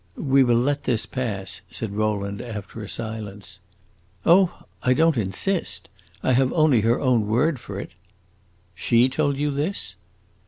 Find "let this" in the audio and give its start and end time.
0.57-1.05